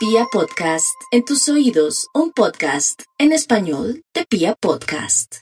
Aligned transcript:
Pia 0.00 0.24
Podcast, 0.32 0.98
en 1.10 1.26
tus 1.26 1.46
oídos, 1.50 2.08
un 2.14 2.32
podcast 2.32 3.02
en 3.18 3.32
español 3.32 4.02
de 4.14 4.24
Pia 4.24 4.54
Podcast. 4.54 5.40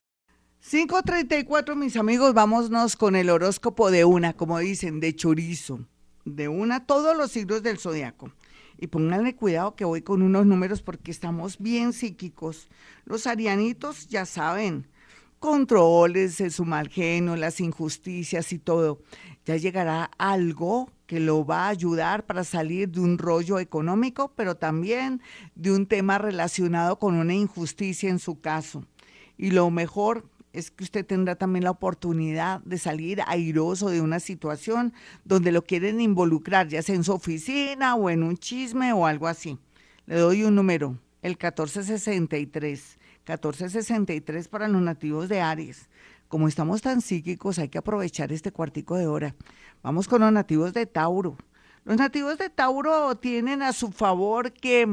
5.34, 0.68 1.76
mis 1.76 1.96
amigos, 1.96 2.34
vámonos 2.34 2.96
con 2.96 3.14
el 3.14 3.30
horóscopo 3.30 3.92
de 3.92 4.04
una, 4.04 4.32
como 4.32 4.58
dicen, 4.58 4.98
de 4.98 5.14
chorizo. 5.14 5.86
De 6.24 6.48
una, 6.48 6.86
todos 6.86 7.16
los 7.16 7.30
signos 7.30 7.62
del 7.62 7.78
zodiaco. 7.78 8.32
Y 8.78 8.88
pónganle 8.88 9.36
cuidado 9.36 9.76
que 9.76 9.84
voy 9.84 10.02
con 10.02 10.22
unos 10.22 10.44
números 10.44 10.82
porque 10.82 11.12
estamos 11.12 11.58
bien 11.58 11.92
psíquicos. 11.92 12.66
Los 13.04 13.28
arianitos 13.28 14.08
ya 14.08 14.26
saben, 14.26 14.88
controles, 15.38 16.42
su 16.50 16.64
mal 16.64 16.88
genio, 16.88 17.36
las 17.36 17.60
injusticias 17.60 18.52
y 18.52 18.58
todo. 18.58 19.02
Ya 19.44 19.54
llegará 19.54 20.10
algo 20.18 20.90
que 21.08 21.20
lo 21.20 21.46
va 21.46 21.64
a 21.64 21.68
ayudar 21.70 22.26
para 22.26 22.44
salir 22.44 22.90
de 22.90 23.00
un 23.00 23.16
rollo 23.16 23.58
económico, 23.58 24.30
pero 24.36 24.56
también 24.56 25.22
de 25.54 25.72
un 25.72 25.86
tema 25.86 26.18
relacionado 26.18 26.98
con 26.98 27.14
una 27.14 27.32
injusticia 27.32 28.10
en 28.10 28.18
su 28.18 28.40
caso. 28.40 28.84
Y 29.38 29.50
lo 29.52 29.70
mejor 29.70 30.28
es 30.52 30.70
que 30.70 30.84
usted 30.84 31.06
tendrá 31.06 31.34
también 31.34 31.64
la 31.64 31.70
oportunidad 31.70 32.60
de 32.60 32.76
salir 32.76 33.22
airoso 33.26 33.88
de 33.88 34.02
una 34.02 34.20
situación 34.20 34.92
donde 35.24 35.50
lo 35.50 35.64
quieren 35.64 36.02
involucrar, 36.02 36.68
ya 36.68 36.82
sea 36.82 36.94
en 36.94 37.04
su 37.04 37.14
oficina 37.14 37.94
o 37.94 38.10
en 38.10 38.22
un 38.22 38.36
chisme 38.36 38.92
o 38.92 39.06
algo 39.06 39.28
así. 39.28 39.58
Le 40.04 40.16
doy 40.16 40.44
un 40.44 40.56
número, 40.56 40.98
el 41.22 41.32
1463. 41.32 42.97
1463 43.28 44.48
para 44.48 44.68
los 44.68 44.80
nativos 44.82 45.28
de 45.28 45.40
Aries 45.40 45.88
como 46.28 46.46
estamos 46.46 46.82
tan 46.82 47.00
psíquicos, 47.00 47.58
hay 47.58 47.68
que 47.68 47.78
aprovechar 47.78 48.32
este 48.32 48.52
cuartico 48.52 48.96
de 48.96 49.06
hora. 49.06 49.34
Vamos 49.82 50.08
con 50.08 50.20
los 50.20 50.30
nativos 50.30 50.74
de 50.74 50.84
Tauro. 50.84 51.38
Los 51.84 51.96
nativos 51.96 52.36
de 52.36 52.50
Tauro 52.50 53.16
tienen 53.16 53.62
a 53.62 53.72
su 53.72 53.90
favor 53.90 54.52
que 54.52 54.86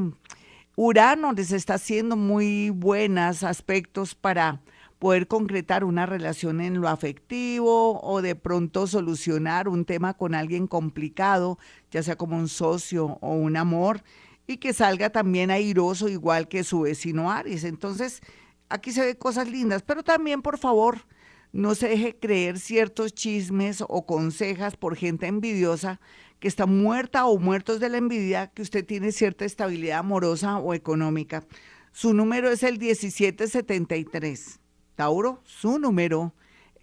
Urano 0.77 1.34
les 1.34 1.52
está 1.52 1.73
haciendo 1.73 2.16
muy 2.16 2.70
buenos 2.70 3.43
aspectos 3.43 4.15
para 4.15 4.62
poder 4.98 5.27
concretar 5.27 5.84
una 5.84 6.05
relación 6.05 6.62
en 6.62 6.79
lo 6.79 6.88
afectivo 6.88 7.99
o 8.01 8.21
de 8.21 8.35
pronto 8.35 8.88
solucionar 8.88 9.67
un 9.67 9.84
tema 9.84 10.13
con 10.13 10.34
alguien 10.34 10.67
complicado, 10.67 11.60
ya 11.91 12.01
sea 12.01 12.15
como 12.15 12.38
un 12.38 12.48
socio 12.48 13.17
o 13.20 13.34
un 13.34 13.57
amor, 13.57 14.04
y 14.48 14.57
que 14.57 14.74
salga 14.74 15.10
también 15.10 15.51
airoso 15.51 16.07
igual 16.07 16.48
que 16.48 16.63
su 16.63 16.82
vecino 16.82 17.32
Aries. 17.32 17.63
Entonces, 17.63 18.21
aquí 18.70 18.91
se 18.91 19.05
ven 19.05 19.15
cosas 19.15 19.49
lindas, 19.49 19.82
pero 19.82 20.04
también, 20.04 20.41
por 20.41 20.57
favor, 20.57 21.05
no 21.51 21.74
se 21.74 21.88
deje 21.88 22.18
creer 22.18 22.60
ciertos 22.60 23.13
chismes 23.13 23.84
o 23.88 24.05
consejas 24.05 24.76
por 24.76 24.96
gente 24.96 25.27
envidiosa 25.27 25.99
que 26.40 26.48
está 26.48 26.66
muerta 26.66 27.26
o 27.26 27.40
muertos 27.40 27.79
de 27.79 27.90
la 27.90 27.98
envidia 27.98 28.48
que 28.48 28.62
usted 28.62 28.85
tiene 28.85 29.12
cierta 29.12 29.46
estabilidad 29.46 29.99
amorosa 29.99 30.57
o 30.57 30.73
económica. 30.73 31.46
Su 31.93 32.13
número 32.13 32.51
es 32.51 32.62
el 32.63 32.77
1773. 32.77 34.60
Tauro, 34.96 35.41
su 35.46 35.79
número 35.79 36.34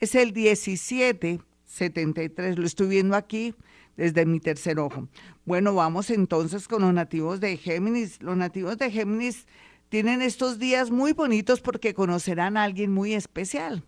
es 0.00 0.14
el 0.14 0.33
1773. 0.33 2.58
Lo 2.58 2.64
estoy 2.64 2.88
viendo 2.88 3.14
aquí 3.14 3.55
desde 3.96 4.26
mi 4.26 4.40
tercer 4.40 4.78
ojo. 4.78 5.08
Bueno, 5.44 5.74
vamos 5.74 6.10
entonces 6.10 6.68
con 6.68 6.82
los 6.82 6.94
nativos 6.94 7.40
de 7.40 7.56
Géminis. 7.56 8.22
Los 8.22 8.36
nativos 8.36 8.78
de 8.78 8.90
Géminis 8.90 9.46
tienen 9.88 10.22
estos 10.22 10.58
días 10.58 10.90
muy 10.90 11.12
bonitos 11.12 11.60
porque 11.60 11.94
conocerán 11.94 12.56
a 12.56 12.64
alguien 12.64 12.92
muy 12.92 13.14
especial 13.14 13.84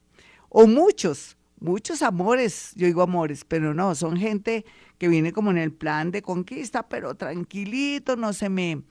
o 0.57 0.69
muchos, 0.69 1.37
muchos 1.59 2.01
amores, 2.01 2.75
yo 2.77 2.87
digo 2.87 3.03
amores, 3.03 3.45
pero 3.45 3.75
no, 3.75 3.97
son 3.97 4.17
gente 4.17 4.65
que 4.99 5.09
viene 5.09 5.33
como 5.33 5.51
en 5.51 5.59
el 5.59 5.73
plan 5.73 6.13
de 6.13 6.23
conquista, 6.23 6.89
pero 6.89 7.17
tranquilito, 7.17 8.15
no 8.15 8.33
se 8.33 8.49
me 8.49 8.83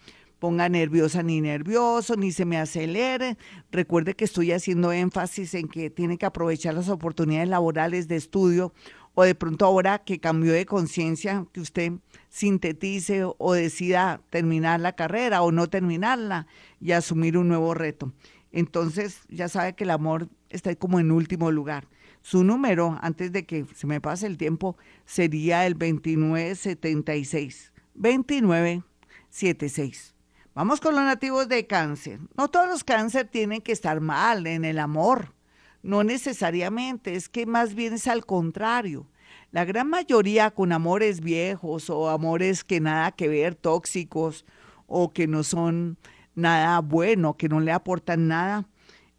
ponga 0.44 0.68
nerviosa 0.68 1.24
ni 1.24 1.40
nervioso, 1.40 2.18
ni 2.18 2.34
se 2.34 2.44
me 2.44 2.58
acelere. 2.58 3.38
Recuerde 3.72 4.14
que 4.14 4.26
estoy 4.26 4.52
haciendo 4.52 4.92
énfasis 4.92 5.54
en 5.54 5.70
que 5.70 5.90
tiene 5.90 6.18
que 6.18 6.26
aprovechar 6.26 6.74
las 6.74 6.90
oportunidades 6.90 7.48
laborales 7.48 8.10
de 8.10 8.18
estudio 8.18 8.74
o 9.14 9.24
de 9.24 9.36
pronto 9.36 9.64
ahora 9.64 10.00
que 10.00 10.20
cambió 10.20 10.52
de 10.52 10.66
conciencia, 10.66 11.46
que 11.54 11.62
usted 11.62 11.94
sintetice 12.28 13.24
o 13.24 13.54
decida 13.54 14.20
terminar 14.30 14.82
la 14.82 14.98
carrera 14.98 15.44
o 15.44 15.54
no 15.54 15.70
terminarla 15.70 16.46
y 16.82 16.92
asumir 16.92 17.38
un 17.38 17.48
nuevo 17.48 17.74
reto. 17.74 18.12
Entonces 18.52 19.22
ya 19.30 19.48
sabe 19.48 19.76
que 19.76 19.86
el 19.86 19.92
amor 19.92 20.28
está 20.50 20.76
como 20.76 21.00
en 21.00 21.14
último 21.14 21.52
lugar. 21.52 21.88
Su 22.22 22.44
número, 22.44 23.00
antes 23.02 23.32
de 23.32 23.46
que 23.46 23.66
se 23.74 23.88
me 23.88 24.02
pase 24.02 24.28
el 24.28 24.38
tiempo, 24.38 24.76
sería 25.06 25.66
el 25.66 25.76
2976. 25.76 27.72
2976. 27.94 30.13
Vamos 30.56 30.80
con 30.80 30.94
los 30.94 31.04
nativos 31.04 31.50
de 31.50 31.66
cáncer. 31.66 32.20
No 32.38 32.48
todos 32.48 32.68
los 32.68 32.84
cáncer 32.84 33.28
tienen 33.28 33.62
que 33.62 33.72
estar 33.72 34.00
mal 34.02 34.46
en 34.46 34.66
el 34.66 34.78
amor. 34.78 35.34
No 35.82 36.04
necesariamente, 36.04 37.16
es 37.16 37.28
que 37.28 37.48
más 37.48 37.74
bien 37.74 37.94
es 37.94 38.08
al 38.08 38.24
contrario. 38.24 39.08
La 39.52 39.66
gran 39.66 39.90
mayoría 39.90 40.52
con 40.52 40.72
amores 40.72 41.22
viejos 41.22 41.90
o 41.90 42.08
amores 42.08 42.64
que 42.64 42.80
nada 42.80 43.12
que 43.12 43.28
ver, 43.28 43.56
tóxicos 43.56 44.46
o 44.86 45.12
que 45.12 45.26
no 45.26 45.44
son 45.44 45.98
nada 46.36 46.80
bueno, 46.82 47.36
que 47.36 47.50
no 47.50 47.60
le 47.60 47.72
aportan 47.72 48.28
nada, 48.28 48.68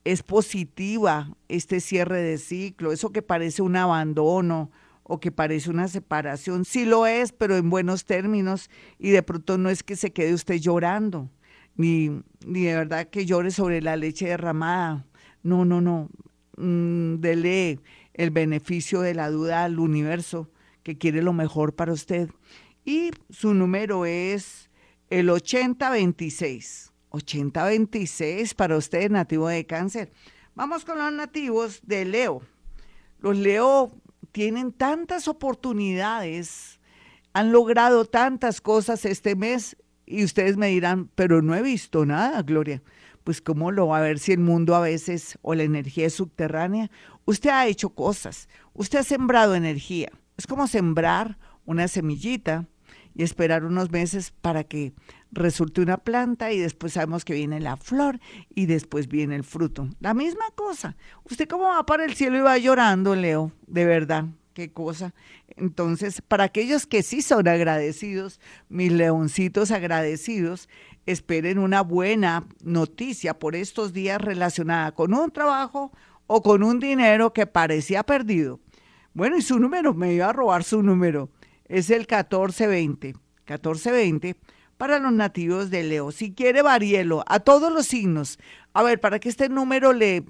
es 0.04 0.22
positiva 0.22 1.36
este 1.48 1.80
cierre 1.80 2.22
de 2.22 2.38
ciclo, 2.38 2.92
eso 2.92 3.10
que 3.10 3.22
parece 3.22 3.60
un 3.60 3.74
abandono 3.74 4.70
o 5.04 5.20
que 5.20 5.30
parece 5.30 5.70
una 5.70 5.86
separación, 5.88 6.64
sí 6.64 6.84
lo 6.84 7.06
es, 7.06 7.32
pero 7.32 7.56
en 7.56 7.70
buenos 7.70 8.04
términos 8.04 8.70
y 8.98 9.10
de 9.10 9.22
pronto 9.22 9.58
no 9.58 9.70
es 9.70 9.82
que 9.82 9.96
se 9.96 10.12
quede 10.12 10.34
usted 10.34 10.56
llorando, 10.56 11.30
ni, 11.76 12.08
ni 12.44 12.64
de 12.64 12.74
verdad 12.74 13.08
que 13.08 13.26
llore 13.26 13.50
sobre 13.50 13.80
la 13.80 13.96
leche 13.96 14.26
derramada, 14.26 15.06
no, 15.42 15.64
no, 15.64 15.80
no, 15.80 16.08
mm, 16.56 17.20
dele 17.20 17.80
el 18.14 18.30
beneficio 18.30 19.02
de 19.02 19.14
la 19.14 19.30
duda 19.30 19.64
al 19.64 19.78
universo 19.78 20.50
que 20.82 20.96
quiere 20.98 21.22
lo 21.22 21.32
mejor 21.32 21.74
para 21.74 21.92
usted. 21.92 22.30
Y 22.84 23.10
su 23.30 23.54
número 23.54 24.06
es 24.06 24.70
el 25.10 25.30
8026. 25.30 26.92
8026 27.10 28.54
para 28.54 28.76
usted, 28.76 29.10
nativo 29.10 29.48
de 29.48 29.66
cáncer. 29.66 30.12
Vamos 30.54 30.84
con 30.84 30.98
los 30.98 31.12
nativos 31.12 31.80
de 31.84 32.04
Leo. 32.04 32.42
Los 33.20 33.36
Leo 33.36 33.92
tienen 34.34 34.72
tantas 34.72 35.28
oportunidades, 35.28 36.80
han 37.34 37.52
logrado 37.52 38.04
tantas 38.04 38.60
cosas 38.60 39.04
este 39.04 39.36
mes 39.36 39.76
y 40.06 40.24
ustedes 40.24 40.56
me 40.56 40.66
dirán, 40.66 41.08
pero 41.14 41.40
no 41.40 41.54
he 41.54 41.62
visto 41.62 42.04
nada, 42.04 42.42
Gloria. 42.42 42.82
Pues 43.22 43.40
cómo 43.40 43.70
lo 43.70 43.86
va 43.86 43.98
a 43.98 44.02
ver 44.02 44.18
si 44.18 44.32
el 44.32 44.40
mundo 44.40 44.74
a 44.74 44.80
veces 44.80 45.38
o 45.42 45.54
la 45.54 45.62
energía 45.62 46.06
es 46.06 46.14
subterránea. 46.14 46.90
Usted 47.26 47.50
ha 47.50 47.68
hecho 47.68 47.90
cosas, 47.90 48.48
usted 48.72 48.98
ha 48.98 49.04
sembrado 49.04 49.54
energía. 49.54 50.10
Es 50.36 50.48
como 50.48 50.66
sembrar 50.66 51.38
una 51.64 51.86
semillita 51.86 52.66
y 53.14 53.22
esperar 53.22 53.64
unos 53.64 53.90
meses 53.90 54.32
para 54.40 54.64
que 54.64 54.92
resulte 55.30 55.80
una 55.80 55.98
planta 55.98 56.52
y 56.52 56.58
después 56.58 56.94
sabemos 56.94 57.24
que 57.24 57.34
viene 57.34 57.60
la 57.60 57.76
flor 57.76 58.20
y 58.54 58.66
después 58.66 59.08
viene 59.08 59.36
el 59.36 59.44
fruto. 59.44 59.88
La 60.00 60.14
misma 60.14 60.44
cosa. 60.54 60.96
¿Usted 61.24 61.48
cómo 61.48 61.64
va 61.64 61.86
para 61.86 62.04
el 62.04 62.14
cielo 62.14 62.38
y 62.38 62.42
va 62.42 62.58
llorando, 62.58 63.14
Leo? 63.14 63.52
De 63.66 63.84
verdad, 63.84 64.26
qué 64.52 64.72
cosa. 64.72 65.14
Entonces, 65.56 66.20
para 66.20 66.44
aquellos 66.44 66.86
que 66.86 67.02
sí 67.02 67.22
son 67.22 67.46
agradecidos, 67.48 68.40
mis 68.68 68.92
leoncitos 68.92 69.70
agradecidos, 69.70 70.68
esperen 71.06 71.58
una 71.58 71.82
buena 71.82 72.44
noticia 72.62 73.38
por 73.38 73.54
estos 73.56 73.92
días 73.92 74.20
relacionada 74.20 74.92
con 74.92 75.12
un 75.14 75.30
trabajo 75.30 75.92
o 76.26 76.42
con 76.42 76.62
un 76.62 76.80
dinero 76.80 77.32
que 77.32 77.46
parecía 77.46 78.02
perdido. 78.02 78.60
Bueno, 79.12 79.36
y 79.36 79.42
su 79.42 79.58
número, 79.58 79.94
me 79.94 80.12
iba 80.12 80.28
a 80.28 80.32
robar 80.32 80.64
su 80.64 80.82
número, 80.82 81.30
es 81.74 81.90
el 81.90 82.00
1420. 82.00 83.14
1420 83.46 84.36
para 84.76 84.98
los 84.98 85.12
nativos 85.12 85.70
de 85.70 85.82
Leo. 85.82 86.12
Si 86.12 86.32
quiere, 86.32 86.62
varielo 86.62 87.24
a 87.26 87.40
todos 87.40 87.72
los 87.72 87.86
signos. 87.86 88.38
A 88.72 88.82
ver, 88.82 89.00
para 89.00 89.18
que 89.18 89.28
este 89.28 89.48
número 89.48 89.92
le, 89.92 90.24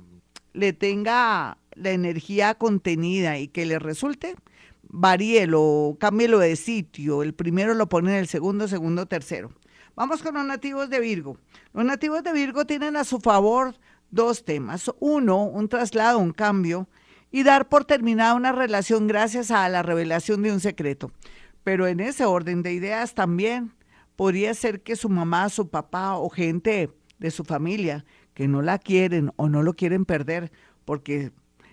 le 0.52 0.72
tenga 0.72 1.58
la 1.74 1.90
energía 1.90 2.54
contenida 2.54 3.38
y 3.38 3.48
que 3.48 3.66
le 3.66 3.78
resulte, 3.78 4.36
varielo, 4.82 5.96
cámbielo 6.00 6.38
de 6.38 6.56
sitio. 6.56 7.22
El 7.22 7.34
primero 7.34 7.74
lo 7.74 7.88
pone 7.88 8.12
en 8.12 8.18
el 8.18 8.26
segundo, 8.26 8.66
segundo, 8.66 9.06
tercero. 9.06 9.52
Vamos 9.96 10.22
con 10.22 10.34
los 10.34 10.44
nativos 10.46 10.90
de 10.90 11.00
Virgo. 11.00 11.38
Los 11.72 11.84
nativos 11.84 12.22
de 12.22 12.32
Virgo 12.32 12.64
tienen 12.64 12.96
a 12.96 13.04
su 13.04 13.20
favor 13.20 13.74
dos 14.10 14.44
temas. 14.44 14.90
Uno, 14.98 15.44
un 15.44 15.68
traslado, 15.68 16.18
un 16.18 16.32
cambio, 16.32 16.88
y 17.34 17.42
dar 17.42 17.68
por 17.68 17.84
terminada 17.84 18.34
una 18.34 18.52
relación 18.52 19.08
gracias 19.08 19.50
a 19.50 19.68
la 19.68 19.82
revelación 19.82 20.40
de 20.42 20.52
un 20.52 20.60
secreto. 20.60 21.10
Pero 21.64 21.88
en 21.88 21.98
ese 21.98 22.26
orden 22.26 22.62
de 22.62 22.72
ideas 22.72 23.14
también 23.14 23.72
podría 24.14 24.54
ser 24.54 24.82
que 24.82 24.94
su 24.94 25.08
mamá, 25.08 25.48
su 25.48 25.68
papá 25.68 26.14
o 26.14 26.28
gente 26.30 26.92
de 27.18 27.30
su 27.32 27.42
familia 27.42 28.04
que 28.34 28.46
no 28.46 28.62
la 28.62 28.78
quieren 28.78 29.32
o 29.34 29.48
no 29.48 29.64
lo 29.64 29.74
quieren 29.74 30.04
perder 30.04 30.52
porque 30.84 31.32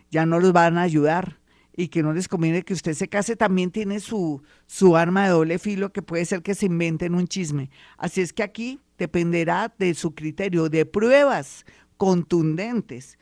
ya 0.10 0.26
no 0.26 0.40
los 0.40 0.52
van 0.52 0.80
a 0.80 0.82
ayudar 0.82 1.38
y 1.78 1.90
que 1.90 2.02
no 2.02 2.12
les 2.12 2.28
conviene 2.28 2.64
que 2.64 2.74
usted 2.74 2.94
se 2.94 3.08
case, 3.08 3.36
también 3.36 3.70
tiene 3.70 4.00
su, 4.00 4.42
su 4.66 4.98
arma 4.98 5.26
de 5.26 5.30
doble 5.30 5.60
filo 5.60 5.94
que 5.94 6.02
puede 6.02 6.26
ser 6.26 6.42
que 6.42 6.56
se 6.56 6.66
inventen 6.66 7.14
un 7.14 7.28
chisme. 7.28 7.70
Así 8.00 8.22
es 8.22 8.34
que 8.34 8.42
aquí 8.42 8.80
dependerá 8.98 9.72
de 9.78 9.94
su 9.94 10.16
criterio, 10.16 10.70
de 10.70 10.88
pruebas 10.88 11.68
contundentes. 11.98 13.20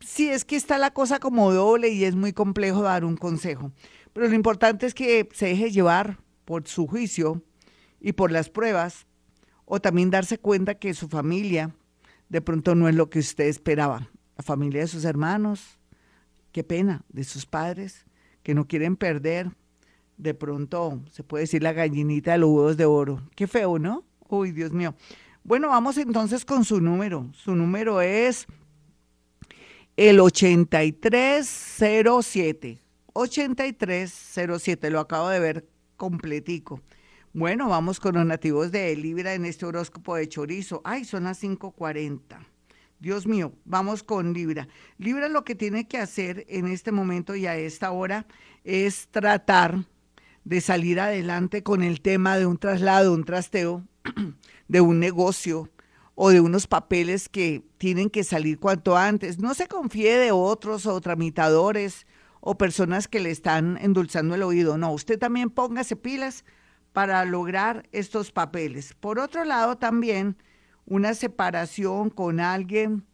Sí, 0.00 0.30
es 0.30 0.44
que 0.44 0.56
está 0.56 0.78
la 0.78 0.92
cosa 0.92 1.18
como 1.18 1.52
doble 1.52 1.90
y 1.90 2.04
es 2.04 2.16
muy 2.16 2.32
complejo 2.32 2.82
dar 2.82 3.04
un 3.04 3.16
consejo. 3.16 3.72
Pero 4.12 4.28
lo 4.28 4.34
importante 4.34 4.86
es 4.86 4.94
que 4.94 5.28
se 5.32 5.46
deje 5.46 5.70
llevar 5.70 6.18
por 6.44 6.66
su 6.66 6.86
juicio 6.86 7.42
y 8.00 8.12
por 8.12 8.32
las 8.32 8.48
pruebas, 8.48 9.06
o 9.66 9.80
también 9.80 10.10
darse 10.10 10.38
cuenta 10.38 10.74
que 10.74 10.94
su 10.94 11.08
familia 11.08 11.76
de 12.28 12.40
pronto 12.40 12.74
no 12.74 12.88
es 12.88 12.94
lo 12.94 13.10
que 13.10 13.18
usted 13.18 13.44
esperaba. 13.44 14.10
La 14.36 14.42
familia 14.42 14.80
de 14.80 14.88
sus 14.88 15.04
hermanos, 15.04 15.78
qué 16.50 16.64
pena, 16.64 17.04
de 17.08 17.24
sus 17.24 17.44
padres, 17.44 18.06
que 18.42 18.54
no 18.54 18.66
quieren 18.66 18.96
perder. 18.96 19.50
De 20.16 20.34
pronto, 20.34 21.00
se 21.10 21.22
puede 21.22 21.44
decir 21.44 21.62
la 21.62 21.72
gallinita 21.72 22.32
de 22.32 22.38
los 22.38 22.50
huevos 22.50 22.76
de 22.76 22.84
oro. 22.86 23.22
Qué 23.36 23.46
feo, 23.46 23.78
¿no? 23.78 24.04
Uy, 24.28 24.52
Dios 24.52 24.72
mío. 24.72 24.94
Bueno, 25.44 25.68
vamos 25.68 25.96
entonces 25.98 26.44
con 26.44 26.64
su 26.64 26.80
número. 26.80 27.30
Su 27.32 27.54
número 27.54 28.00
es 28.00 28.46
el 30.00 30.18
8307. 30.18 32.80
8307, 33.12 34.88
lo 34.88 35.00
acabo 35.00 35.28
de 35.28 35.40
ver 35.40 35.68
completico. 35.98 36.80
Bueno, 37.34 37.68
vamos 37.68 38.00
con 38.00 38.14
los 38.14 38.24
nativos 38.24 38.72
de 38.72 38.96
Libra 38.96 39.34
en 39.34 39.44
este 39.44 39.66
horóscopo 39.66 40.16
de 40.16 40.26
chorizo. 40.26 40.80
Ay, 40.84 41.04
son 41.04 41.24
las 41.24 41.42
5:40. 41.42 42.46
Dios 42.98 43.26
mío, 43.26 43.52
vamos 43.66 44.02
con 44.02 44.32
Libra. 44.32 44.68
Libra 44.96 45.28
lo 45.28 45.44
que 45.44 45.54
tiene 45.54 45.86
que 45.86 45.98
hacer 45.98 46.46
en 46.48 46.66
este 46.66 46.92
momento 46.92 47.36
y 47.36 47.46
a 47.46 47.56
esta 47.56 47.90
hora 47.90 48.26
es 48.64 49.06
tratar 49.10 49.84
de 50.44 50.62
salir 50.62 50.98
adelante 50.98 51.62
con 51.62 51.82
el 51.82 52.00
tema 52.00 52.38
de 52.38 52.46
un 52.46 52.56
traslado, 52.56 53.12
un 53.12 53.24
trasteo, 53.24 53.84
de 54.68 54.80
un 54.80 54.98
negocio 54.98 55.68
o 56.22 56.28
de 56.28 56.42
unos 56.42 56.66
papeles 56.66 57.30
que 57.30 57.64
tienen 57.78 58.10
que 58.10 58.24
salir 58.24 58.58
cuanto 58.58 58.94
antes. 58.94 59.38
No 59.38 59.54
se 59.54 59.68
confíe 59.68 60.18
de 60.18 60.32
otros 60.32 60.84
o 60.84 61.00
tramitadores 61.00 62.06
o 62.40 62.58
personas 62.58 63.08
que 63.08 63.20
le 63.20 63.30
están 63.30 63.78
endulzando 63.80 64.34
el 64.34 64.42
oído. 64.42 64.76
No, 64.76 64.92
usted 64.92 65.18
también 65.18 65.48
póngase 65.48 65.96
pilas 65.96 66.44
para 66.92 67.24
lograr 67.24 67.88
estos 67.90 68.32
papeles. 68.32 68.92
Por 69.00 69.18
otro 69.18 69.44
lado, 69.46 69.78
también 69.78 70.36
una 70.84 71.14
separación 71.14 72.10
con 72.10 72.38
alguien, 72.38 73.06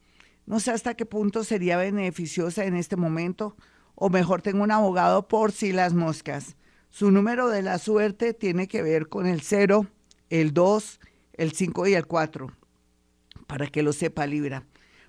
no 0.44 0.58
sé 0.58 0.72
hasta 0.72 0.94
qué 0.94 1.06
punto 1.06 1.44
sería 1.44 1.76
beneficiosa 1.76 2.64
en 2.64 2.74
este 2.74 2.96
momento, 2.96 3.56
o 3.94 4.10
mejor 4.10 4.42
tengo 4.42 4.64
un 4.64 4.72
abogado 4.72 5.28
por 5.28 5.52
si 5.52 5.70
las 5.70 5.94
moscas. 5.94 6.56
Su 6.90 7.12
número 7.12 7.50
de 7.50 7.62
la 7.62 7.78
suerte 7.78 8.34
tiene 8.34 8.66
que 8.66 8.82
ver 8.82 9.08
con 9.08 9.28
el 9.28 9.42
0, 9.42 9.86
el 10.28 10.52
2, 10.52 11.00
el 11.34 11.52
5 11.52 11.86
y 11.86 11.94
el 11.94 12.08
4, 12.08 12.50
para 13.46 13.66
que 13.66 13.82
lo 13.82 13.92
sepa 13.92 14.26
Libra. 14.26 14.66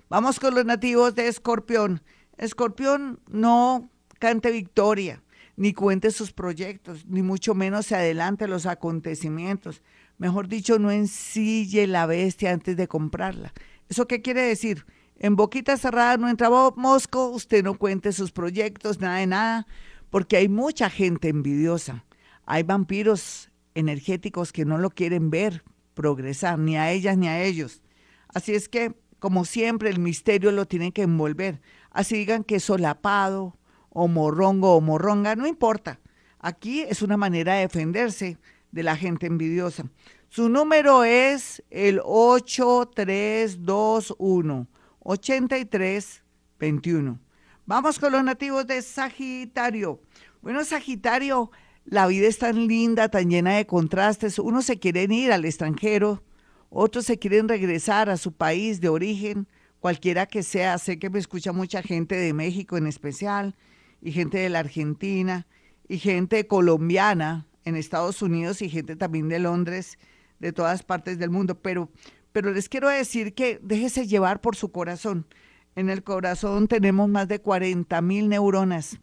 Vamos 0.08 0.40
con 0.40 0.54
los 0.54 0.64
nativos 0.64 1.14
de 1.14 1.28
Escorpión. 1.28 2.02
Escorpión 2.36 3.20
no 3.28 3.90
cante 4.18 4.50
victoria 4.50 5.22
ni 5.58 5.72
cuente 5.72 6.12
sus 6.12 6.32
proyectos, 6.32 7.04
ni 7.06 7.20
mucho 7.20 7.52
menos 7.52 7.86
se 7.86 7.96
adelante 7.96 8.46
los 8.46 8.64
acontecimientos. 8.64 9.82
Mejor 10.16 10.46
dicho, 10.46 10.78
no 10.78 10.92
ensille 10.92 11.88
la 11.88 12.06
bestia 12.06 12.52
antes 12.52 12.76
de 12.76 12.86
comprarla. 12.86 13.52
¿Eso 13.88 14.06
qué 14.06 14.22
quiere 14.22 14.42
decir? 14.42 14.86
En 15.16 15.34
boquita 15.34 15.76
cerrada 15.76 16.16
no 16.16 16.28
entra 16.28 16.48
mosco, 16.48 17.26
usted 17.30 17.64
no 17.64 17.76
cuente 17.76 18.12
sus 18.12 18.30
proyectos, 18.30 19.00
nada 19.00 19.18
de 19.18 19.26
nada, 19.26 19.66
porque 20.10 20.36
hay 20.36 20.48
mucha 20.48 20.90
gente 20.90 21.28
envidiosa. 21.28 22.04
Hay 22.46 22.62
vampiros 22.62 23.50
energéticos 23.74 24.52
que 24.52 24.64
no 24.64 24.78
lo 24.78 24.90
quieren 24.90 25.28
ver 25.28 25.64
progresar, 25.94 26.56
ni 26.60 26.76
a 26.76 26.92
ellas 26.92 27.18
ni 27.18 27.26
a 27.26 27.42
ellos. 27.42 27.82
Así 28.28 28.54
es 28.54 28.68
que, 28.68 28.94
como 29.18 29.44
siempre, 29.44 29.90
el 29.90 29.98
misterio 29.98 30.52
lo 30.52 30.66
tiene 30.66 30.92
que 30.92 31.02
envolver. 31.02 31.60
Así 31.90 32.16
digan 32.16 32.44
que 32.44 32.56
es 32.56 32.64
solapado, 32.64 33.58
o 33.90 34.08
morrongo 34.08 34.74
o 34.74 34.80
morronga, 34.80 35.34
no 35.34 35.46
importa. 35.46 36.00
Aquí 36.38 36.80
es 36.82 37.02
una 37.02 37.16
manera 37.16 37.54
de 37.54 37.62
defenderse 37.62 38.38
de 38.70 38.82
la 38.82 38.96
gente 38.96 39.26
envidiosa. 39.26 39.84
Su 40.28 40.48
número 40.48 41.04
es 41.04 41.62
el 41.70 42.00
8321 42.04 44.68
8321. 45.00 47.18
Vamos 47.64 47.98
con 47.98 48.12
los 48.12 48.22
nativos 48.22 48.66
de 48.66 48.82
Sagitario. 48.82 50.02
Bueno, 50.42 50.62
Sagitario, 50.64 51.50
la 51.84 52.06
vida 52.06 52.28
es 52.28 52.36
tan 52.38 52.66
linda, 52.66 53.08
tan 53.08 53.30
llena 53.30 53.56
de 53.56 53.66
contrastes. 53.66 54.38
Unos 54.38 54.66
se 54.66 54.78
quieren 54.78 55.10
ir 55.12 55.32
al 55.32 55.46
extranjero, 55.46 56.22
otros 56.70 57.06
se 57.06 57.18
quieren 57.18 57.48
regresar 57.48 58.10
a 58.10 58.16
su 58.16 58.32
país 58.32 58.80
de 58.80 58.88
origen, 58.88 59.48
cualquiera 59.80 60.26
que 60.26 60.42
sea. 60.42 60.78
Sé 60.78 60.98
que 60.98 61.10
me 61.10 61.18
escucha 61.18 61.52
mucha 61.52 61.82
gente 61.82 62.16
de 62.16 62.32
México 62.32 62.76
en 62.76 62.86
especial 62.86 63.56
y 64.02 64.12
gente 64.12 64.38
de 64.38 64.48
la 64.48 64.60
Argentina 64.60 65.46
y 65.88 65.98
gente 65.98 66.46
colombiana 66.46 67.46
en 67.64 67.76
Estados 67.76 68.22
Unidos 68.22 68.62
y 68.62 68.68
gente 68.68 68.96
también 68.96 69.28
de 69.28 69.38
Londres, 69.38 69.98
de 70.38 70.52
todas 70.52 70.82
partes 70.82 71.18
del 71.18 71.30
mundo. 71.30 71.60
Pero, 71.60 71.90
pero 72.32 72.52
les 72.52 72.68
quiero 72.68 72.88
decir 72.88 73.34
que 73.34 73.58
déjese 73.62 74.06
llevar 74.06 74.40
por 74.40 74.56
su 74.56 74.70
corazón. 74.70 75.26
En 75.74 75.90
el 75.90 76.02
corazón 76.02 76.68
tenemos 76.68 77.08
más 77.08 77.28
de 77.28 77.40
40 77.40 78.00
mil 78.02 78.28
neuronas. 78.28 78.98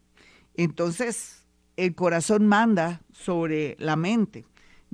Entonces, 0.55 1.45
el 1.77 1.95
corazón 1.95 2.47
manda 2.47 3.01
sobre 3.11 3.75
la 3.79 3.95
mente. 3.95 4.45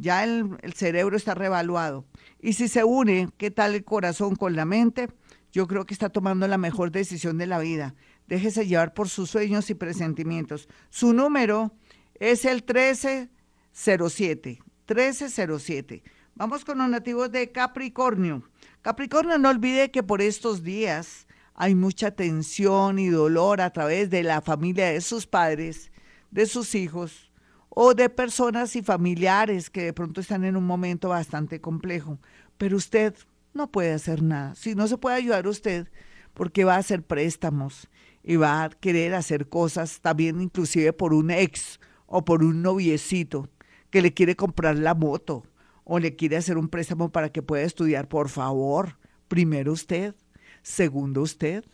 Ya 0.01 0.23
el, 0.23 0.57
cerebro 0.73 1.15
está 1.15 1.35
revaluado. 1.35 2.05
Y 2.39 2.53
si 2.53 2.67
se 2.67 2.83
une, 2.83 3.29
¿qué 3.37 3.51
tal 3.51 3.75
el 3.75 3.83
corazón 3.83 4.35
con 4.35 4.55
la 4.55 4.65
mente? 4.65 5.09
Yo 5.51 5.67
creo 5.67 5.85
que 5.85 5.93
está 5.93 6.09
tomando 6.09 6.47
la 6.47 6.57
mejor 6.57 6.89
decisión 6.91 7.37
de 7.37 7.45
la 7.45 7.59
vida 7.59 7.93
Déjese 8.25 8.65
llevar 8.65 8.95
por 8.95 9.09
sus 9.09 9.29
sueños 9.29 9.69
y 9.69 9.75
presentimientos. 9.75 10.67
Su 10.89 11.13
número 11.13 11.75
es 12.15 12.45
el 12.45 12.63
1307. 12.63 14.59
1307. 14.87 16.03
Vamos 16.33 16.65
con 16.65 16.79
los 16.79 16.89
nativos 16.89 17.31
de 17.31 17.51
Capricornio. 17.51 18.49
Capricornio, 18.81 19.37
no 19.37 19.49
olvide 19.49 19.91
que 19.91 20.01
por 20.01 20.21
estos 20.21 20.63
días 20.63 21.27
hay 21.53 21.75
mucha 21.75 22.11
tensión 22.11 22.97
y 22.97 23.09
dolor 23.09 23.61
a 23.61 23.71
través 23.71 24.09
de 24.09 24.23
la 24.23 24.41
familia 24.41 24.87
de 24.87 25.01
sus 25.01 25.27
padres, 25.27 25.91
de 26.31 26.45
sus 26.45 26.73
hijos 26.73 27.30
o 27.73 27.93
de 27.93 28.09
personas 28.09 28.75
y 28.75 28.81
familiares 28.81 29.69
que 29.69 29.83
de 29.83 29.93
pronto 29.93 30.21
están 30.21 30.43
en 30.43 30.57
un 30.57 30.65
momento 30.65 31.09
bastante 31.09 31.61
complejo. 31.61 32.19
Pero 32.57 32.77
usted 32.77 33.15
no 33.53 33.71
puede 33.71 33.93
hacer 33.93 34.21
nada. 34.21 34.55
Si 34.55 34.75
no 34.75 34.87
se 34.87 34.97
puede 34.97 35.15
ayudar 35.15 35.47
usted, 35.47 35.87
porque 36.33 36.65
va 36.65 36.75
a 36.75 36.79
hacer 36.79 37.03
préstamos 37.03 37.89
y 38.23 38.35
va 38.35 38.63
a 38.63 38.69
querer 38.69 39.15
hacer 39.15 39.47
cosas 39.47 40.01
también 40.01 40.41
inclusive 40.41 40.93
por 40.93 41.13
un 41.13 41.31
ex 41.31 41.79
o 42.05 42.23
por 42.23 42.43
un 42.43 42.61
noviecito 42.61 43.49
que 43.89 44.01
le 44.01 44.13
quiere 44.13 44.35
comprar 44.35 44.77
la 44.77 44.93
moto 44.93 45.43
o 45.83 45.97
le 45.99 46.15
quiere 46.15 46.37
hacer 46.37 46.57
un 46.57 46.67
préstamo 46.67 47.11
para 47.11 47.29
que 47.29 47.41
pueda 47.41 47.63
estudiar, 47.63 48.07
por 48.07 48.29
favor, 48.29 48.97
primero 49.27 49.71
usted, 49.71 50.13
segundo 50.61 51.21
usted, 51.21 51.65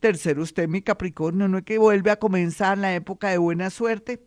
tercero 0.00 0.42
usted, 0.42 0.68
mi 0.68 0.82
Capricornio, 0.82 1.46
no 1.46 1.58
es 1.58 1.64
que 1.64 1.78
vuelve 1.78 2.10
a 2.10 2.18
comenzar 2.18 2.78
la 2.78 2.94
época 2.94 3.28
de 3.28 3.38
buena 3.38 3.70
suerte. 3.70 4.24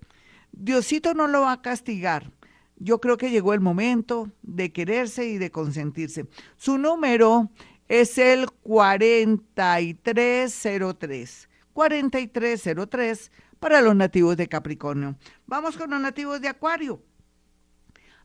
Diosito 0.58 1.14
no 1.14 1.28
lo 1.28 1.42
va 1.42 1.52
a 1.52 1.62
castigar. 1.62 2.32
Yo 2.78 3.02
creo 3.02 3.18
que 3.18 3.30
llegó 3.30 3.54
el 3.54 3.60
momento 3.60 4.32
de 4.42 4.72
quererse 4.72 5.28
y 5.28 5.38
de 5.38 5.52
consentirse. 5.52 6.28
Su 6.56 6.78
número 6.78 7.52
es 7.88 8.18
el 8.18 8.50
4303. 8.50 11.50
4303 11.74 13.32
para 13.60 13.82
los 13.82 13.96
nativos 13.96 14.36
de 14.38 14.48
Capricornio. 14.48 15.18
Vamos 15.46 15.76
con 15.78 15.90
los 15.90 16.00
nativos 16.00 16.40
de 16.42 16.48
Acuario. 16.48 17.02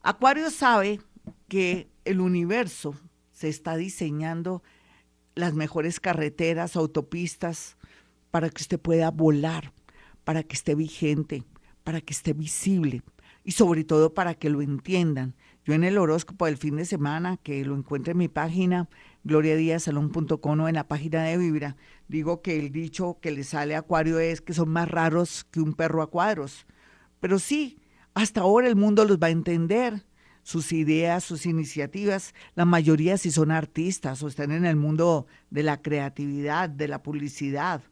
Acuario 0.02 0.50
sabe 0.50 1.00
que 1.48 1.90
el 2.04 2.20
universo 2.20 2.94
se 3.32 3.48
está 3.48 3.76
diseñando 3.76 4.62
las 5.34 5.54
mejores 5.54 5.98
carreteras, 6.00 6.76
autopistas, 6.76 7.76
para 8.30 8.50
que 8.50 8.62
usted 8.62 8.78
pueda 8.78 9.10
volar, 9.10 9.72
para 10.24 10.44
que 10.44 10.54
esté 10.54 10.74
vigente, 10.74 11.44
para 11.90 12.00
que 12.00 12.12
esté 12.12 12.34
visible 12.34 13.02
y 13.42 13.50
sobre 13.50 13.82
todo 13.82 14.14
para 14.14 14.34
que 14.34 14.48
lo 14.48 14.62
entiendan. 14.62 15.34
Yo 15.64 15.74
en 15.74 15.82
el 15.82 15.98
horóscopo 15.98 16.46
del 16.46 16.56
fin 16.56 16.76
de 16.76 16.84
semana, 16.84 17.36
que 17.36 17.64
lo 17.64 17.74
encuentre 17.74 18.12
en 18.12 18.18
mi 18.18 18.28
página, 18.28 18.88
gloriadiazalón.com 19.24 20.60
o 20.60 20.68
en 20.68 20.76
la 20.76 20.86
página 20.86 21.24
de 21.24 21.36
Vibra, 21.36 21.76
digo 22.06 22.42
que 22.42 22.60
el 22.60 22.70
dicho 22.70 23.18
que 23.20 23.32
le 23.32 23.42
sale 23.42 23.74
a 23.74 23.80
Acuario 23.80 24.20
es 24.20 24.40
que 24.40 24.54
son 24.54 24.68
más 24.68 24.88
raros 24.88 25.42
que 25.50 25.60
un 25.60 25.72
perro 25.72 26.00
a 26.00 26.10
cuadros. 26.10 26.64
Pero 27.18 27.40
sí, 27.40 27.80
hasta 28.14 28.42
ahora 28.42 28.68
el 28.68 28.76
mundo 28.76 29.04
los 29.04 29.18
va 29.18 29.26
a 29.26 29.30
entender, 29.30 30.04
sus 30.44 30.70
ideas, 30.70 31.24
sus 31.24 31.44
iniciativas, 31.44 32.34
la 32.54 32.66
mayoría 32.66 33.18
si 33.18 33.32
son 33.32 33.50
artistas 33.50 34.22
o 34.22 34.28
están 34.28 34.52
en 34.52 34.64
el 34.64 34.76
mundo 34.76 35.26
de 35.50 35.64
la 35.64 35.82
creatividad, 35.82 36.70
de 36.70 36.86
la 36.86 37.02
publicidad 37.02 37.82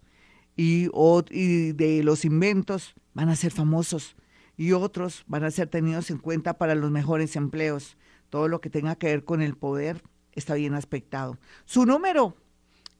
y, 0.57 0.89
y 1.33 1.73
de 1.73 2.03
los 2.05 2.25
inventos, 2.25 2.95
van 3.19 3.31
a 3.31 3.35
ser 3.35 3.51
famosos 3.51 4.15
y 4.57 4.71
otros 4.71 5.25
van 5.27 5.43
a 5.43 5.51
ser 5.51 5.67
tenidos 5.67 6.09
en 6.13 6.19
cuenta 6.19 6.57
para 6.57 6.77
los 6.77 6.93
mejores 6.93 7.35
empleos. 7.35 7.97
Todo 8.31 8.47
lo 8.47 8.61
que 8.61 8.71
tenga 8.71 8.95
que 8.95 9.09
ver 9.09 9.25
con 9.25 9.43
el 9.43 9.57
poder 9.57 10.05
está 10.31 10.55
bien 10.55 10.75
aspectado. 10.75 11.37
Su 11.65 11.85
número 11.85 12.37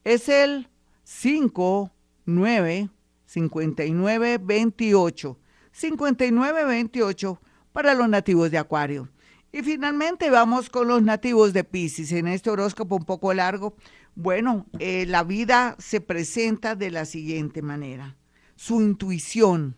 es 0.03 0.29
el 0.29 0.71
59 1.05 2.91
59 3.27 4.39
28 4.39 5.39
59 5.71 6.65
28 6.65 7.41
para 7.71 7.95
los 7.95 8.09
nativos 8.09 8.51
de 8.51 8.59
Acuario. 8.59 9.09
Y 9.53 9.63
finalmente 9.63 10.31
vamos 10.31 10.69
con 10.69 10.89
los 10.89 11.01
nativos 11.01 11.53
de 11.53 11.63
Pisces. 11.63 12.11
En 12.11 12.27
este 12.27 12.51
horóscopo 12.51 12.97
un 12.97 13.05
poco 13.05 13.33
largo, 13.35 13.77
bueno, 14.17 14.67
eh, 14.81 15.07
la 15.07 15.23
vida 15.23 15.77
se 15.79 16.01
presenta 16.01 16.75
de 16.75 16.91
la 16.91 17.05
siguiente 17.05 17.63
manera. 17.63 18.17
Su 18.57 18.83
intuición, 18.83 19.77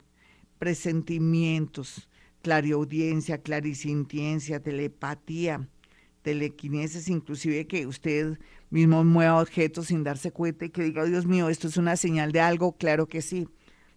presentimientos, 0.61 2.07
clariaudiencia, 2.43 3.39
clarisintiencia, 3.39 4.61
telepatía, 4.61 5.67
telequinesis, 6.21 7.09
inclusive 7.09 7.67
que 7.67 7.87
usted 7.87 8.39
mismo 8.69 9.03
mueva 9.03 9.41
objetos 9.41 9.87
sin 9.87 10.05
darse 10.05 10.31
cuenta 10.31 10.67
y 10.67 10.69
que 10.69 10.83
diga, 10.83 11.07
Dios 11.07 11.25
mío, 11.25 11.49
esto 11.49 11.67
es 11.67 11.79
una 11.79 11.97
señal 11.97 12.31
de 12.31 12.43
algo, 12.43 12.73
claro 12.77 13.09
que 13.09 13.23
sí. 13.23 13.49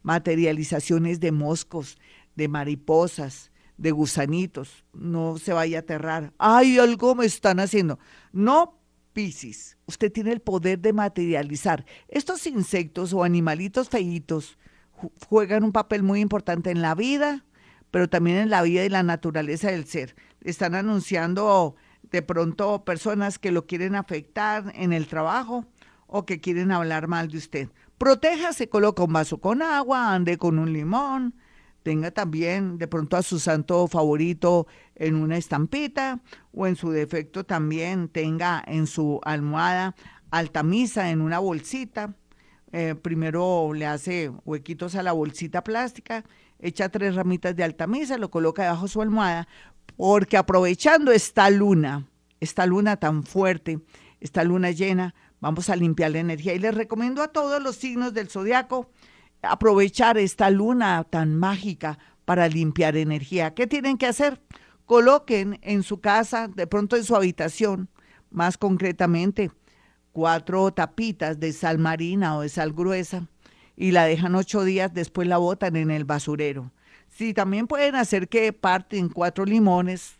Materializaciones 0.03 1.19
de 1.19 1.33
moscos, 1.33 1.97
de 2.35 2.47
mariposas, 2.47 3.51
de 3.75 3.91
gusanitos, 3.91 4.85
no 4.93 5.37
se 5.37 5.51
vaya 5.51 5.79
a 5.79 5.81
aterrar. 5.81 6.33
Ay, 6.37 6.79
algo 6.79 7.13
me 7.13 7.25
están 7.25 7.59
haciendo. 7.59 7.99
No, 8.31 8.79
Piscis, 9.11 9.77
usted 9.85 10.09
tiene 10.13 10.31
el 10.31 10.39
poder 10.39 10.79
de 10.79 10.93
materializar. 10.93 11.85
Estos 12.07 12.47
insectos 12.47 13.11
o 13.11 13.21
animalitos 13.21 13.89
feitos 13.89 14.57
juegan 15.27 15.63
un 15.63 15.71
papel 15.71 16.03
muy 16.03 16.19
importante 16.19 16.71
en 16.71 16.81
la 16.81 16.95
vida, 16.95 17.45
pero 17.91 18.09
también 18.09 18.37
en 18.37 18.49
la 18.49 18.61
vida 18.61 18.85
y 18.85 18.89
la 18.89 19.03
naturaleza 19.03 19.71
del 19.71 19.85
ser. 19.85 20.15
Están 20.41 20.75
anunciando 20.75 21.75
de 22.11 22.21
pronto 22.21 22.83
personas 22.85 23.39
que 23.39 23.51
lo 23.51 23.65
quieren 23.65 23.95
afectar 23.95 24.71
en 24.75 24.93
el 24.93 25.07
trabajo 25.07 25.65
o 26.07 26.25
que 26.25 26.39
quieren 26.39 26.71
hablar 26.71 27.07
mal 27.07 27.29
de 27.29 27.37
usted. 27.37 27.69
Protéjase, 27.97 28.69
coloca 28.69 29.03
un 29.03 29.13
vaso 29.13 29.39
con 29.39 29.61
agua, 29.61 30.13
ande 30.13 30.37
con 30.37 30.59
un 30.59 30.73
limón, 30.73 31.35
tenga 31.83 32.11
también 32.11 32.77
de 32.77 32.87
pronto 32.87 33.17
a 33.17 33.23
su 33.23 33.39
santo 33.39 33.87
favorito 33.87 34.67
en 34.95 35.15
una 35.15 35.37
estampita 35.37 36.21
o 36.53 36.65
en 36.65 36.75
su 36.75 36.91
defecto 36.91 37.45
también 37.45 38.07
tenga 38.07 38.63
en 38.65 38.87
su 38.87 39.19
almohada 39.23 39.95
altamisa 40.31 41.11
en 41.11 41.21
una 41.21 41.39
bolsita. 41.39 42.15
Eh, 42.75 42.95
primero 42.95 43.71
le 43.71 43.85
hace 43.85 44.31
huequitos 44.45 44.95
a 44.95 45.03
la 45.03 45.11
bolsita 45.11 45.63
plástica, 45.63 46.25
echa 46.57 46.89
tres 46.89 47.13
ramitas 47.13 47.55
de 47.55 47.63
altamisa, 47.63 48.17
lo 48.17 48.31
coloca 48.31 48.63
debajo 48.63 48.87
de 48.87 48.91
su 48.91 49.01
almohada, 49.03 49.47
porque 49.95 50.37
aprovechando 50.37 51.11
esta 51.11 51.51
luna, 51.51 52.07
esta 52.39 52.65
luna 52.65 52.97
tan 52.97 53.25
fuerte, 53.25 53.79
esta 54.19 54.43
luna 54.43 54.71
llena, 54.71 55.13
vamos 55.39 55.69
a 55.69 55.75
limpiar 55.75 56.11
la 56.11 56.19
energía. 56.19 56.55
Y 56.55 56.59
les 56.59 56.73
recomiendo 56.73 57.21
a 57.21 57.27
todos 57.27 57.61
los 57.61 57.75
signos 57.75 58.15
del 58.15 58.29
zodiaco 58.29 58.89
aprovechar 59.43 60.17
esta 60.17 60.49
luna 60.49 61.05
tan 61.07 61.35
mágica 61.35 61.99
para 62.25 62.47
limpiar 62.47 62.97
energía. 62.97 63.53
¿Qué 63.53 63.67
tienen 63.67 63.99
que 63.99 64.07
hacer? 64.07 64.41
Coloquen 64.87 65.59
en 65.61 65.83
su 65.83 65.99
casa, 65.99 66.47
de 66.47 66.65
pronto 66.65 66.95
en 66.95 67.03
su 67.03 67.15
habitación, 67.15 67.89
más 68.31 68.57
concretamente, 68.57 69.51
cuatro 70.13 70.71
tapitas 70.71 71.39
de 71.39 71.51
sal 71.51 71.79
marina 71.79 72.37
o 72.37 72.41
de 72.41 72.49
sal 72.49 72.71
gruesa 72.71 73.27
y 73.75 73.91
la 73.91 74.05
dejan 74.05 74.35
ocho 74.35 74.63
días, 74.63 74.93
después 74.93 75.27
la 75.27 75.37
botan 75.37 75.75
en 75.75 75.91
el 75.91 76.05
basurero. 76.05 76.71
Sí, 77.09 77.33
también 77.33 77.67
pueden 77.67 77.95
hacer 77.95 78.29
que 78.29 78.53
parten 78.53 79.09
cuatro 79.09 79.45
limones 79.45 80.19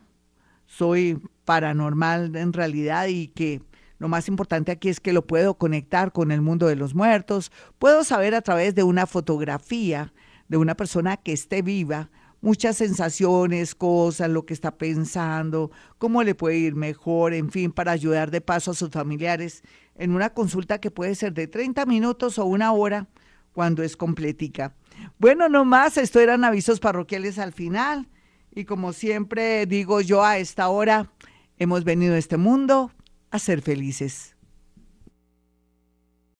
soy 0.65 1.21
paranormal 1.43 2.35
en 2.35 2.53
realidad 2.53 3.07
y 3.07 3.27
que 3.27 3.61
lo 3.97 4.07
más 4.07 4.27
importante 4.27 4.71
aquí 4.71 4.89
es 4.89 4.99
que 4.99 5.13
lo 5.13 5.25
puedo 5.25 5.57
conectar 5.57 6.11
con 6.11 6.31
el 6.31 6.41
mundo 6.41 6.67
de 6.67 6.75
los 6.75 6.93
muertos. 6.93 7.51
Puedo 7.79 8.03
saber 8.03 8.35
a 8.35 8.41
través 8.41 8.75
de 8.75 8.83
una 8.83 9.07
fotografía 9.07 10.13
de 10.47 10.57
una 10.57 10.75
persona 10.75 11.17
que 11.17 11.33
esté 11.33 11.61
viva 11.61 12.09
muchas 12.43 12.75
sensaciones, 12.75 13.73
cosas, 13.73 14.29
lo 14.29 14.45
que 14.45 14.53
está 14.53 14.77
pensando, 14.77 15.71
cómo 15.97 16.23
le 16.23 16.35
puede 16.35 16.57
ir 16.57 16.75
mejor, 16.75 17.33
en 17.33 17.49
fin, 17.49 17.71
para 17.71 17.93
ayudar 17.93 18.31
de 18.31 18.41
paso 18.41 18.71
a 18.71 18.73
sus 18.73 18.89
familiares 18.89 19.63
en 19.95 20.13
una 20.13 20.33
consulta 20.33 20.79
que 20.79 20.91
puede 20.91 21.15
ser 21.15 21.33
de 21.33 21.47
30 21.47 21.85
minutos 21.85 22.37
o 22.37 22.45
una 22.45 22.73
hora 22.73 23.07
cuando 23.53 23.81
es 23.81 23.95
completica. 23.95 24.75
Bueno, 25.17 25.47
no 25.47 25.63
más, 25.63 25.95
esto 25.95 26.19
eran 26.19 26.43
avisos 26.43 26.81
parroquiales 26.81 27.39
al 27.39 27.53
final 27.53 28.09
y 28.53 28.65
como 28.65 28.91
siempre 28.91 29.65
digo 29.65 30.01
yo 30.01 30.21
a 30.21 30.37
esta 30.37 30.67
hora, 30.67 31.13
hemos 31.57 31.85
venido 31.85 32.15
a 32.15 32.17
este 32.17 32.35
mundo 32.35 32.91
a 33.31 33.39
ser 33.39 33.61
felices. 33.61 34.32